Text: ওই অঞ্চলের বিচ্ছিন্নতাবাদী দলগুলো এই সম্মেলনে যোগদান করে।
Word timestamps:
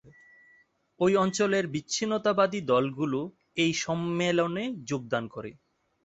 ওই 0.99 1.11
অঞ্চলের 1.15 1.65
বিচ্ছিন্নতাবাদী 1.67 2.59
দলগুলো 2.61 3.19
এই 3.55 3.71
সম্মেলনে 3.81 4.63
যোগদান 4.83 5.23
করে। 5.27 5.51